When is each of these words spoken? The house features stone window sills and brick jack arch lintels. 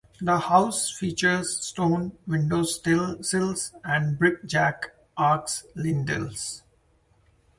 The 0.19 0.39
house 0.39 0.89
features 0.89 1.63
stone 1.63 2.17
window 2.25 2.63
sills 2.63 3.71
and 3.83 4.17
brick 4.17 4.43
jack 4.47 4.95
arch 5.15 5.61
lintels. 5.75 6.63